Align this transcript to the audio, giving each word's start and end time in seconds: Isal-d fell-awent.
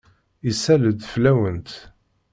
Isal-d 0.49 0.99
fell-awent. 1.11 1.71